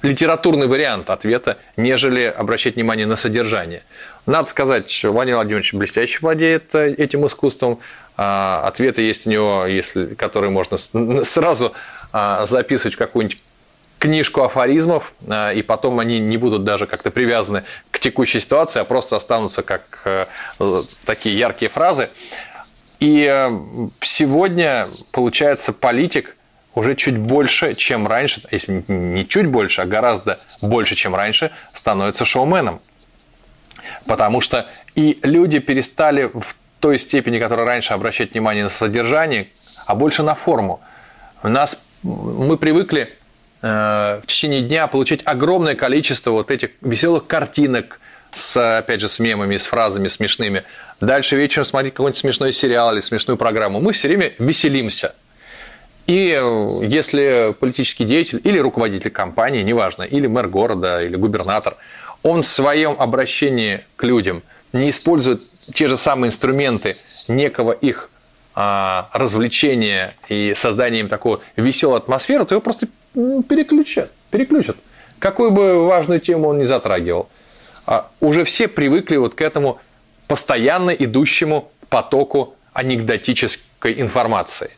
литературный 0.02 0.68
вариант 0.68 1.10
ответа, 1.10 1.58
нежели 1.78 2.24
обращать 2.24 2.76
внимание 2.76 3.06
на 3.06 3.16
содержание. 3.16 3.84
Надо 4.26 4.50
сказать, 4.50 4.90
что 4.90 5.12
Владимир 5.12 5.38
Владимирович 5.38 5.74
блестяще 5.74 6.20
владеет 6.22 6.76
э, 6.76 6.94
этим 6.94 7.26
искусством. 7.26 7.80
А, 8.18 8.64
ответы 8.68 9.02
есть 9.02 9.26
у 9.28 9.30
него, 9.30 9.66
если, 9.66 10.14
которые 10.16 10.52
можно 10.52 10.78
сразу 10.78 11.74
а, 12.12 12.46
записывать 12.46 12.96
в 12.96 12.98
какую-нибудь 12.98 13.42
книжку 14.02 14.42
афоризмов, 14.42 15.14
а, 15.28 15.52
и 15.52 15.62
потом 15.62 16.00
они 16.00 16.20
не 16.20 16.38
будут 16.38 16.64
даже 16.64 16.88
как-то 16.88 17.12
привязаны 17.12 17.64
к 17.92 18.00
текущей 18.00 18.40
ситуации, 18.40 18.80
а 18.80 18.84
просто 18.84 19.16
останутся 19.16 19.62
как 19.62 20.02
э, 20.06 20.26
такие 21.06 21.38
яркие 21.38 21.70
фразы. 21.70 22.10
И 23.00 23.30
э, 23.32 23.50
сегодня, 24.02 24.88
получается, 25.12 25.72
политик– 25.72 26.36
уже 26.74 26.96
чуть 26.96 27.18
больше, 27.18 27.76
чем 27.76 28.08
раньше, 28.08 28.42
если 28.52 28.84
не 28.88 29.28
чуть 29.28 29.48
больше, 29.48 29.82
а 29.82 29.86
гораздо 29.86 30.40
больше, 30.62 30.96
чем 30.96 31.16
раньше, 31.16 31.52
становится 31.74 32.26
шоуменом. 32.26 32.80
Потому 34.06 34.42
что 34.42 34.68
и 34.96 35.20
люди 35.24 35.60
перестали 35.60 36.26
в 36.34 36.56
той 36.80 36.98
степени, 36.98 37.40
которая 37.40 37.66
раньше 37.66 37.94
обращать 37.94 38.32
внимание 38.32 38.64
на 38.64 38.70
содержание, 38.70 39.50
а 39.86 39.96
больше 39.96 40.24
на 40.24 40.36
форму. 40.36 40.80
У 41.44 41.50
нас 41.50 41.84
мы 42.04 42.58
привыкли 42.58 43.02
э, 43.04 43.08
в 43.62 44.24
течение 44.26 44.62
дня 44.62 44.88
получить 44.88 45.22
огромное 45.24 45.76
количество 45.76 46.32
вот 46.32 46.50
этих 46.50 46.72
веселых 46.82 47.28
картинок 47.28 48.00
с, 48.34 48.78
опять 48.78 49.02
же, 49.02 49.08
с 49.08 49.20
мемами, 49.20 49.58
с 49.58 49.68
фразами 49.68 50.08
смешными. 50.08 50.64
Дальше 51.00 51.36
вечером 51.36 51.66
смотреть 51.66 51.94
какой-нибудь 51.94 52.18
смешной 52.18 52.54
сериал 52.54 52.94
или 52.94 53.02
смешную 53.02 53.38
программу. 53.38 53.80
Мы 53.80 53.94
все 53.94 54.08
время 54.08 54.34
веселимся. 54.40 55.14
И 56.08 56.38
э, 56.38 56.80
если 56.84 57.56
политический 57.60 58.06
деятель 58.06 58.42
или 58.44 58.58
руководитель 58.58 59.12
компании, 59.12 59.62
неважно, 59.62 60.04
или 60.04 60.28
мэр 60.28 60.48
города, 60.48 61.04
или 61.04 61.16
губернатор, 61.16 61.78
он 62.24 62.42
в 62.42 62.48
своем 62.48 62.96
обращении 62.98 63.82
к 63.96 64.04
людям 64.04 64.44
не 64.74 64.90
использует 64.90 65.44
те 65.74 65.88
же 65.88 65.98
самые 65.98 66.30
инструменты 66.30 66.98
некого 67.28 67.72
их 67.72 68.10
развлечения 68.54 70.16
и 70.28 70.54
созданием 70.56 71.08
такой 71.08 71.40
веселой 71.56 71.98
атмосферы, 71.98 72.46
то 72.46 72.56
его 72.56 72.62
просто 72.62 72.88
переключат. 73.14 74.12
переключат. 74.30 74.76
Какую 75.20 75.52
бы 75.52 75.88
важную 75.88 76.20
тему 76.20 76.48
он 76.48 76.58
ни 76.58 76.64
затрагивал. 76.64 77.30
А 77.86 78.10
уже 78.20 78.44
все 78.44 78.68
привыкли 78.68 79.18
вот 79.18 79.36
к 79.36 79.42
этому 79.42 79.80
постоянно 80.28 80.92
идущему 80.92 81.72
потоку 81.90 82.56
анекдотической 82.74 84.00
информации. 84.02 84.72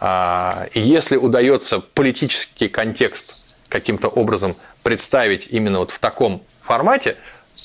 А, 0.00 0.66
и 0.72 0.80
если 0.80 1.16
удается 1.16 1.80
политический 1.80 2.68
контекст 2.68 3.44
каким-то 3.68 4.08
образом 4.08 4.56
представить 4.82 5.46
именно 5.50 5.78
вот 5.78 5.90
в 5.90 5.98
таком 5.98 6.42
формате, 6.62 7.16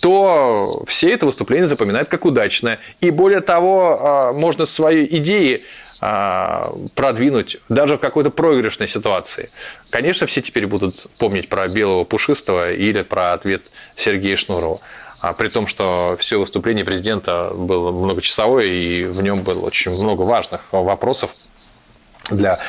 то 0.02 0.84
все 0.88 1.14
это 1.14 1.26
выступление 1.26 1.68
запоминают 1.68 2.10
как 2.10 2.26
удачное. 2.26 2.80
И 3.02 3.10
более 3.10 3.42
того, 3.42 4.00
а, 4.00 4.34
можно 4.34 4.66
свои 4.66 5.06
идеи 5.06 5.64
а, 6.02 6.74
продвинуть 6.94 7.58
даже 7.70 7.98
в 7.98 8.00
какой-то 8.00 8.30
проигрышной 8.30 8.88
ситуации. 8.88 9.50
Конечно, 9.90 10.28
все 10.28 10.42
теперь 10.42 10.68
будут 10.68 11.08
помнить 11.18 11.50
про 11.50 11.68
белого 11.68 12.04
пушистого 12.04 12.74
или 12.74 13.02
про 13.02 13.34
ответ 13.34 13.64
Сергея 13.96 14.36
Шнурова. 14.36 14.80
А 15.22 15.34
при 15.34 15.50
том, 15.50 15.66
что 15.66 16.18
все 16.20 16.40
выступление 16.40 16.86
президента 16.86 17.52
было 17.56 17.92
многочасовое, 17.92 18.66
и 18.66 19.06
в 19.06 19.24
нем 19.24 19.42
было 19.42 19.66
очень 19.66 19.92
много 19.92 20.22
важных 20.22 20.62
вопросов 20.72 21.32
для 22.30 22.60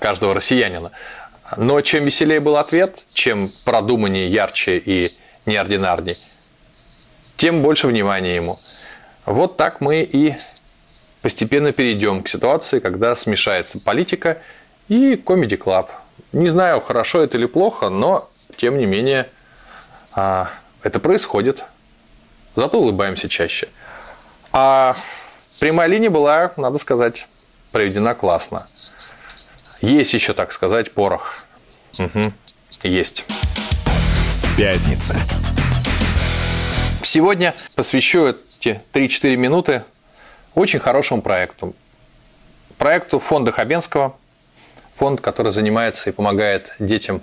каждого 0.00 0.34
россиянина. 0.34 0.92
Но 1.56 1.80
чем 1.80 2.04
веселее 2.04 2.40
был 2.40 2.56
ответ, 2.56 2.98
чем 3.12 3.50
продуманнее, 3.64 4.26
ярче 4.28 4.78
и 4.78 5.12
неординарнее, 5.46 6.16
тем 7.36 7.62
больше 7.62 7.86
внимания 7.86 8.36
ему. 8.36 8.58
Вот 9.26 9.56
так 9.56 9.80
мы 9.80 10.02
и 10.02 10.34
постепенно 11.22 11.72
перейдем 11.72 12.22
к 12.22 12.28
ситуации, 12.28 12.80
когда 12.80 13.16
смешается 13.16 13.80
политика 13.80 14.42
и 14.88 15.16
комеди 15.16 15.56
клаб. 15.56 15.90
Не 16.32 16.48
знаю, 16.48 16.80
хорошо 16.80 17.22
это 17.22 17.38
или 17.38 17.46
плохо, 17.46 17.88
но 17.88 18.28
тем 18.56 18.78
не 18.78 18.86
менее 18.86 19.28
а, 20.12 20.50
это 20.82 21.00
происходит. 21.00 21.64
Зато 22.54 22.78
улыбаемся 22.78 23.28
чаще. 23.28 23.68
А 24.52 24.96
прямая 25.58 25.88
линия 25.88 26.10
была, 26.10 26.52
надо 26.56 26.78
сказать, 26.78 27.26
проведена 27.72 28.14
классно. 28.14 28.68
Есть 29.80 30.14
еще, 30.14 30.32
так 30.34 30.52
сказать, 30.52 30.92
порох. 30.92 31.44
Угу. 31.98 32.32
Есть. 32.84 33.24
Пятница. 34.56 35.16
Сегодня 37.14 37.54
посвящу 37.76 38.26
эти 38.26 38.82
3-4 38.92 39.36
минуты 39.36 39.84
очень 40.56 40.80
хорошему 40.80 41.22
проекту. 41.22 41.72
Проекту 42.76 43.20
фонда 43.20 43.52
Хабенского. 43.52 44.16
Фонд, 44.96 45.20
который 45.20 45.52
занимается 45.52 46.10
и 46.10 46.12
помогает 46.12 46.72
детям, 46.80 47.22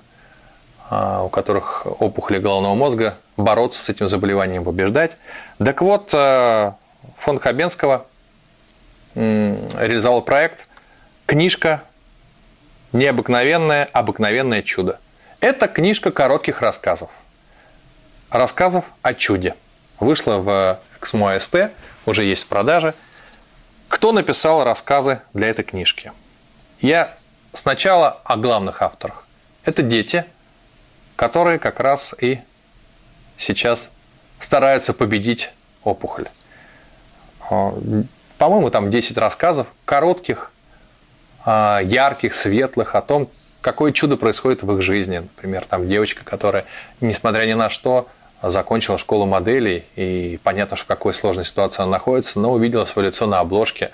а, 0.90 1.24
у 1.24 1.28
которых 1.28 1.86
опухоли 2.00 2.40
головного 2.40 2.74
мозга, 2.74 3.18
бороться 3.36 3.84
с 3.84 3.90
этим 3.90 4.08
заболеванием, 4.08 4.64
побеждать. 4.64 5.18
Так 5.58 5.82
вот, 5.82 6.12
а, 6.14 6.78
фонд 7.18 7.42
Хабенского 7.42 8.06
реализовал 9.14 10.22
проект 10.22 10.70
«Книжка 11.26 11.84
Необыкновенное, 12.94 13.90
обыкновенное 13.92 14.62
чудо. 14.62 15.02
Это 15.42 15.68
книжка 15.68 16.12
коротких 16.12 16.62
рассказов. 16.62 17.10
Рассказов 18.30 18.86
о 19.02 19.14
чуде. 19.14 19.54
Вышла 20.02 20.38
в 20.38 20.80
Эксмо 20.98 21.40
СТ, 21.40 21.70
уже 22.08 22.24
есть 22.24 22.46
в 22.46 22.48
продаже. 22.48 22.96
Кто 23.88 24.12
написал 24.12 24.64
рассказы 24.64 25.22
для 25.36 25.48
этой 25.48 25.64
книжки? 25.64 26.12
Я 26.80 27.16
сначала 27.54 28.20
о 28.24 28.36
главных 28.36 28.82
авторах. 28.82 29.28
Это 29.64 29.84
дети, 29.84 30.26
которые 31.16 31.60
как 31.60 31.80
раз 31.80 32.16
и 32.20 32.40
сейчас 33.38 33.90
стараются 34.40 34.94
победить 34.94 35.52
опухоль. 35.84 36.30
По-моему, 38.40 38.72
там 38.72 38.90
10 38.90 39.18
рассказов, 39.20 39.68
коротких, 39.86 40.52
а, 41.46 41.80
ярких, 41.80 42.34
светлых, 42.34 42.96
о 42.96 43.04
том, 43.04 43.30
какое 43.62 43.92
чудо 43.92 44.18
происходит 44.18 44.64
в 44.64 44.76
их 44.76 44.82
жизни. 44.82 45.20
Например, 45.20 45.64
там 45.70 45.88
девочка, 45.88 46.24
которая, 46.26 46.66
несмотря 47.02 47.46
ни 47.46 47.54
на 47.54 47.70
что, 47.70 48.10
закончила 48.50 48.98
школу 48.98 49.26
моделей, 49.26 49.84
и 49.96 50.40
понятно, 50.44 50.76
что 50.76 50.86
в 50.86 50.88
какой 50.88 51.14
сложной 51.14 51.46
ситуации 51.46 51.84
она 51.84 51.92
находится, 51.92 52.40
но 52.40 52.54
увидела 52.54 52.86
свое 52.86 53.10
лицо 53.10 53.28
на 53.28 53.40
обложке. 53.40 53.92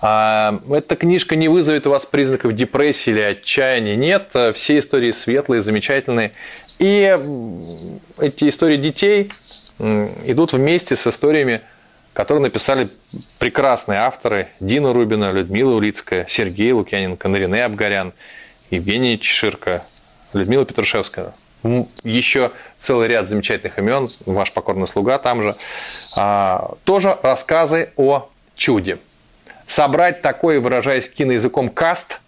А, 0.00 0.60
эта 0.70 0.96
книжка 0.96 1.36
не 1.36 1.48
вызовет 1.48 1.86
у 1.86 1.90
вас 1.90 2.06
признаков 2.06 2.54
депрессии 2.54 3.10
или 3.10 3.20
отчаяния. 3.20 3.96
Нет, 3.96 4.34
все 4.54 4.78
истории 4.78 5.10
светлые, 5.10 5.60
замечательные. 5.60 6.32
И 6.78 7.18
эти 8.18 8.48
истории 8.48 8.76
детей 8.76 9.32
идут 9.78 10.52
вместе 10.52 10.96
с 10.96 11.06
историями 11.06 11.60
которые 12.12 12.42
написали 12.42 12.90
прекрасные 13.38 14.00
авторы 14.00 14.48
Дина 14.58 14.92
Рубина, 14.92 15.32
Людмила 15.32 15.74
Улицкая, 15.74 16.26
Сергей 16.28 16.72
Лукьяненко, 16.72 17.28
Нарине 17.28 17.64
Абгарян, 17.64 18.12
Евгений 18.70 19.18
Чеширко, 19.18 19.84
Людмила 20.32 20.64
Петрушевская. 20.64 21.32
Еще 22.02 22.52
целый 22.78 23.08
ряд 23.08 23.28
замечательных 23.28 23.78
имен, 23.78 24.08
ваш 24.26 24.52
покорный 24.52 24.86
слуга 24.86 25.18
там 25.18 25.42
же. 25.42 25.56
А, 26.16 26.74
тоже 26.84 27.18
рассказы 27.22 27.90
о 27.96 28.28
чуде. 28.54 28.98
Собрать 29.66 30.22
такой, 30.22 30.58
выражаясь 30.58 31.08
киноязыком, 31.08 31.68
каст 31.68 32.20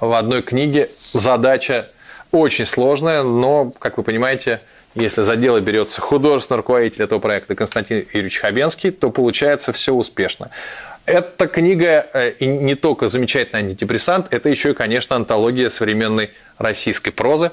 в 0.00 0.12
одной 0.12 0.42
книге 0.42 0.90
задача 1.12 1.88
очень 2.32 2.66
сложная, 2.66 3.22
но, 3.22 3.72
как 3.78 3.98
вы 3.98 4.02
понимаете, 4.02 4.60
если 4.94 5.22
за 5.22 5.36
дело 5.36 5.60
берется 5.60 6.00
художественный 6.00 6.58
руководитель 6.58 7.04
этого 7.04 7.18
проекта 7.18 7.54
Константин 7.54 7.98
Юрьевич 8.12 8.40
Хабенский, 8.40 8.90
то 8.90 9.10
получается 9.10 9.72
все 9.72 9.94
успешно. 9.94 10.50
Эта 11.06 11.48
книга 11.48 12.06
э, 12.12 12.34
не 12.40 12.74
только 12.74 13.08
замечательный 13.08 13.60
антидепрессант, 13.60 14.26
это 14.30 14.48
еще 14.48 14.70
и, 14.70 14.74
конечно, 14.74 15.16
антология 15.16 15.68
современной 15.68 16.30
российской 16.58 17.10
прозы. 17.10 17.50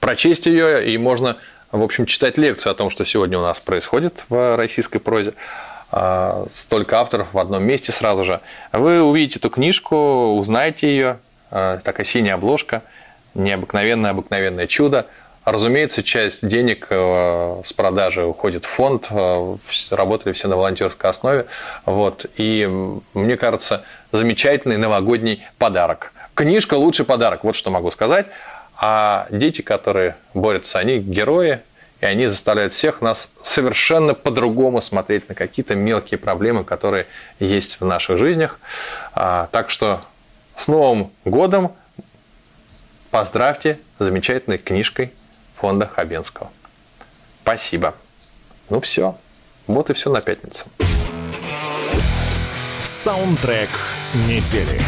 Прочесть 0.00 0.46
ее, 0.46 0.90
и 0.90 0.98
можно, 0.98 1.36
в 1.72 1.82
общем, 1.82 2.06
читать 2.06 2.38
лекцию 2.38 2.72
о 2.72 2.74
том, 2.74 2.90
что 2.90 3.04
сегодня 3.04 3.38
у 3.38 3.42
нас 3.42 3.60
происходит 3.60 4.24
в 4.28 4.56
российской 4.56 4.98
прозе. 4.98 5.34
А, 5.92 6.46
столько 6.50 7.00
авторов 7.00 7.28
в 7.32 7.38
одном 7.38 7.64
месте 7.64 7.92
сразу 7.92 8.24
же. 8.24 8.40
Вы 8.72 9.02
увидите 9.02 9.38
эту 9.38 9.50
книжку, 9.50 10.34
узнаете 10.36 10.88
ее, 10.88 11.18
а, 11.50 11.78
такая 11.78 12.06
синяя 12.06 12.34
обложка, 12.34 12.82
необыкновенное 13.34 14.10
обыкновенное 14.10 14.66
чудо. 14.66 15.06
Разумеется, 15.44 16.02
часть 16.02 16.46
денег 16.46 16.86
э, 16.90 17.62
с 17.64 17.72
продажи 17.72 18.24
уходит 18.24 18.66
в 18.66 18.68
фонд, 18.68 19.06
э, 19.10 19.56
работали 19.90 20.34
все 20.34 20.48
на 20.48 20.56
волонтерской 20.56 21.08
основе. 21.08 21.46
Вот. 21.86 22.26
И 22.36 22.68
мне 23.14 23.36
кажется, 23.38 23.84
замечательный 24.12 24.76
новогодний 24.76 25.42
подарок. 25.56 26.12
Книжка– 26.34 26.74
лучший 26.76 27.06
подарок, 27.06 27.42
вот 27.42 27.56
что 27.56 27.70
могу 27.70 27.90
сказать. 27.90 28.26
А 28.80 29.26
дети, 29.30 29.60
которые 29.60 30.16
борются, 30.32 30.78
они 30.78 30.98
герои, 30.98 31.60
и 32.00 32.06
они 32.06 32.26
заставляют 32.28 32.72
всех 32.72 33.02
нас 33.02 33.30
совершенно 33.42 34.14
по-другому 34.14 34.80
смотреть 34.80 35.28
на 35.28 35.34
какие-то 35.34 35.74
мелкие 35.74 36.16
проблемы, 36.16 36.64
которые 36.64 37.06
есть 37.38 37.78
в 37.80 37.84
наших 37.84 38.16
жизнях. 38.16 38.58
А, 39.12 39.48
так 39.52 39.68
что 39.68 40.00
с 40.56 40.66
Новым 40.66 41.10
годом! 41.24 41.72
Поздравьте 43.10 43.80
замечательной 43.98 44.56
книжкой 44.56 45.12
фонда 45.56 45.86
Хабенского. 45.86 46.50
Спасибо. 47.42 47.94
Ну 48.70 48.80
все. 48.80 49.18
Вот 49.66 49.90
и 49.90 49.94
все 49.94 50.10
на 50.10 50.20
пятницу. 50.20 50.66
Саундтрек 52.82 53.70
недели. 54.14 54.80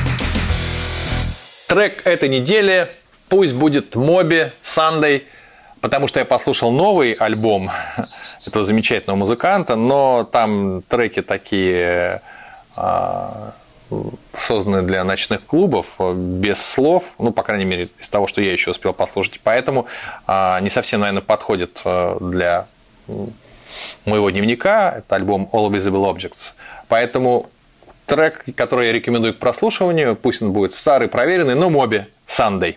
Трек 1.66 2.06
этой 2.06 2.28
недели 2.28 2.88
пусть 3.32 3.54
будет 3.54 3.94
Моби 3.94 4.52
Сандей, 4.60 5.26
потому 5.80 6.06
что 6.06 6.18
я 6.18 6.26
послушал 6.26 6.70
новый 6.70 7.12
альбом 7.12 7.70
этого 8.46 8.62
замечательного 8.62 9.16
музыканта, 9.16 9.74
но 9.74 10.28
там 10.30 10.82
треки 10.82 11.22
такие 11.22 12.20
а, 12.76 13.54
созданы 14.36 14.82
для 14.82 15.02
ночных 15.02 15.46
клубов 15.46 15.86
без 15.98 16.60
слов, 16.60 17.04
ну, 17.18 17.32
по 17.32 17.42
крайней 17.42 17.64
мере, 17.64 17.88
из 17.98 18.10
того, 18.10 18.26
что 18.26 18.42
я 18.42 18.52
еще 18.52 18.72
успел 18.72 18.92
послушать. 18.92 19.40
Поэтому 19.42 19.86
а, 20.26 20.60
не 20.60 20.68
совсем, 20.68 21.00
наверное, 21.00 21.22
подходит 21.22 21.80
э, 21.86 22.18
для 22.20 22.66
моего 24.04 24.28
дневника. 24.28 24.96
Это 24.98 25.16
альбом 25.16 25.48
All 25.52 25.70
Visible 25.70 26.14
Objects. 26.14 26.52
Поэтому 26.88 27.48
трек, 28.04 28.44
который 28.56 28.88
я 28.88 28.92
рекомендую 28.92 29.32
к 29.32 29.38
прослушиванию, 29.38 30.16
пусть 30.16 30.42
он 30.42 30.52
будет 30.52 30.74
старый, 30.74 31.08
проверенный, 31.08 31.54
но 31.54 31.70
моби 31.70 32.04
Sunday. 32.28 32.76